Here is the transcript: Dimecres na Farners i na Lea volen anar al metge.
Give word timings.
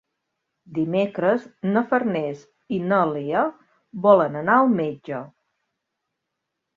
Dimecres 0.75 1.43
na 1.75 1.83
Farners 1.91 2.41
i 2.77 2.79
na 2.91 3.01
Lea 3.09 3.43
volen 4.07 4.39
anar 4.41 4.55
al 4.63 4.73
metge. 4.81 5.21